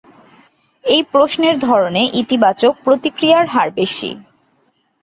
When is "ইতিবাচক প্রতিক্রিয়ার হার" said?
2.13-3.69